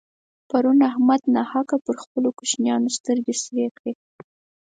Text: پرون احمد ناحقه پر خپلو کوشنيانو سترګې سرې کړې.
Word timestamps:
پرون 0.49 0.79
احمد 0.89 1.21
ناحقه 1.35 1.77
پر 1.85 1.95
خپلو 2.03 2.29
کوشنيانو 2.39 2.89
سترګې 2.97 3.33
سرې 3.43 3.65
کړې. 3.77 3.93